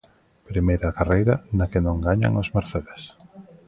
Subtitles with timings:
[0.51, 3.01] Primeira carreira na que non gañan os Mercedes.